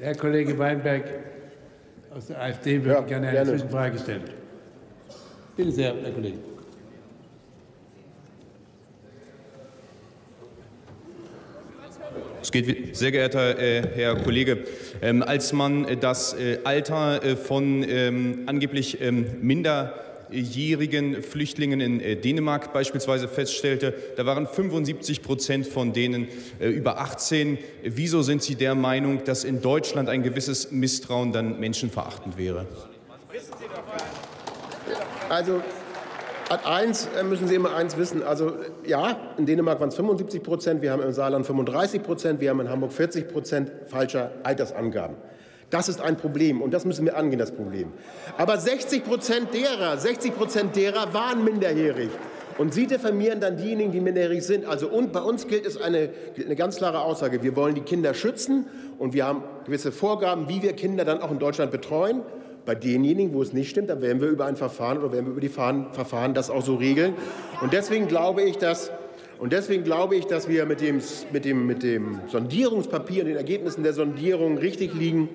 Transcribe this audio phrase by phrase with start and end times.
[0.00, 1.04] Herr Kollege Weinberg
[2.14, 3.50] aus der AfD würde Ja, gerne eine gerne.
[3.52, 4.22] Zwischenfrage stellen.
[5.56, 6.38] Bitte sehr, Herr Kollege.
[12.42, 14.58] Es geht, sehr geehrter äh, Herr Kollege,
[15.02, 19.26] ähm, als man äh, das äh, Alter äh, von ähm, angeblich ähm,
[20.28, 27.00] minderjährigen Flüchtlingen in äh, Dänemark beispielsweise feststellte, da waren 75 Prozent von denen äh, über
[27.00, 27.58] 18.
[27.82, 32.66] Wieso sind Sie der Meinung, dass in Deutschland ein gewisses Misstrauen dann menschenverachtend wäre?
[35.28, 35.62] Also
[36.48, 38.22] an eins äh, müssen Sie immer eins wissen.
[38.22, 38.52] Also
[38.84, 42.60] ja, in Dänemark waren es 75 Prozent, wir haben im Saarland 35 Prozent, wir haben
[42.60, 45.16] in Hamburg 40 Prozent falscher Altersangaben.
[45.70, 47.92] Das ist ein Problem und das müssen wir angehen, das Problem.
[48.36, 52.10] Aber 60 Prozent derer, 60 Prozent derer waren minderjährig.
[52.58, 54.64] Und Sie diffamieren dann diejenigen, die minderjährig sind.
[54.64, 56.10] Also und bei uns gilt es eine,
[56.42, 57.42] eine ganz klare Aussage.
[57.42, 58.66] Wir wollen die Kinder schützen
[58.98, 62.22] und wir haben gewisse Vorgaben, wie wir Kinder dann auch in Deutschland betreuen.
[62.64, 65.32] Bei denjenigen, wo es nicht stimmt, dann werden wir über ein Verfahren oder werden wir
[65.32, 67.14] über die Verfahren das auch so regeln.
[67.60, 68.90] Und deswegen glaube ich, dass
[69.38, 71.00] und deswegen glaube ich, dass wir mit dem,
[71.32, 75.28] mit dem, mit dem Sondierungspapier und den Ergebnissen der Sondierung richtig liegen.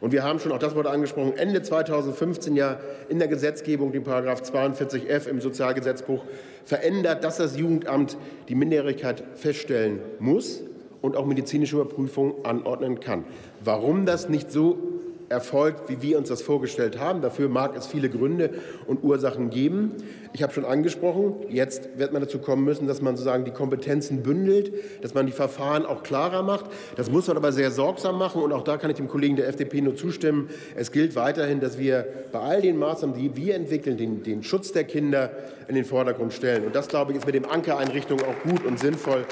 [0.00, 4.02] Und wir haben schon, auch das wurde angesprochen, Ende 2015 ja in der Gesetzgebung den
[4.04, 6.24] Paragraph 42f im Sozialgesetzbuch
[6.64, 8.16] verändert, dass das Jugendamt
[8.48, 10.62] die Minderjährigkeit feststellen muss
[11.00, 13.24] und auch medizinische Überprüfungen anordnen kann.
[13.64, 14.91] Warum das nicht so
[15.32, 17.22] erfolgt, wie wir uns das vorgestellt haben.
[17.22, 18.50] Dafür mag es viele Gründe
[18.86, 19.96] und Ursachen geben.
[20.34, 24.22] Ich habe schon angesprochen, jetzt wird man dazu kommen müssen, dass man sozusagen die Kompetenzen
[24.22, 24.72] bündelt,
[25.02, 26.66] dass man die Verfahren auch klarer macht.
[26.96, 29.48] Das muss man aber sehr sorgsam machen und auch da kann ich dem Kollegen der
[29.48, 30.48] FDP nur zustimmen.
[30.76, 34.72] Es gilt weiterhin, dass wir bei all den Maßnahmen, die wir entwickeln, den, den Schutz
[34.72, 35.30] der Kinder
[35.68, 36.64] in den Vordergrund stellen.
[36.66, 39.24] Und das, glaube ich, ist mit dem Ankereinrichtung auch gut und sinnvoll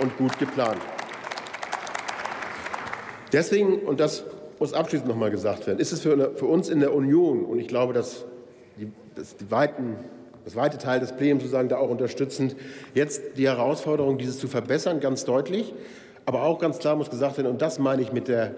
[0.00, 0.80] und gut geplant.
[3.32, 4.24] Deswegen, und das
[4.60, 7.58] muss abschließend noch mal gesagt werden, ist es für, für uns in der Union, und
[7.58, 8.24] ich glaube, dass,
[8.76, 9.96] die, dass die weiten,
[10.44, 12.56] das weite Teil des Plenums sozusagen da auch unterstützend,
[12.94, 15.74] jetzt die Herausforderung, dieses zu verbessern, ganz deutlich.
[16.24, 18.54] Aber auch ganz klar muss gesagt werden, und das meine ich mit der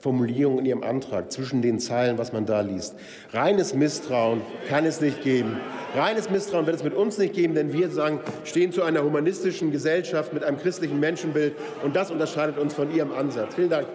[0.00, 2.94] Formulierung in Ihrem Antrag, zwischen den Zeilen, was man da liest.
[3.32, 5.58] Reines Misstrauen kann es nicht geben.
[5.94, 9.72] Reines Misstrauen wird es mit uns nicht geben, denn wir sagen, stehen zu einer humanistischen
[9.72, 11.54] Gesellschaft mit einem christlichen Menschenbild.
[11.84, 13.54] Und das unterscheidet uns von Ihrem Ansatz.
[13.54, 13.88] Vielen Dank.